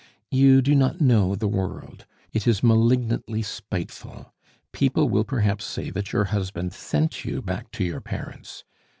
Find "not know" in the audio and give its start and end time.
0.73-1.35